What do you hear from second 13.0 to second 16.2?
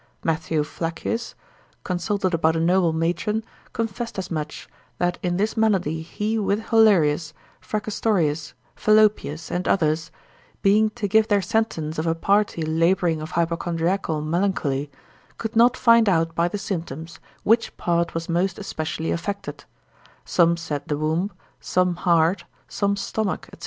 of hypochondriacal melancholy, could not find